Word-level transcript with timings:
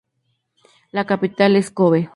La 0.89 1.05
capital 1.05 1.55
es 1.57 1.71
Kōbe. 1.71 2.09